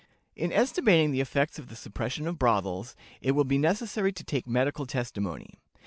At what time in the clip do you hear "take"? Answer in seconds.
4.23-4.47